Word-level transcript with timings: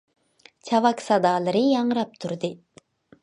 چاۋاك 0.69 1.03
سادالىرى 1.07 1.63
ياڭراپ 1.67 2.17
تۇردى. 2.25 2.53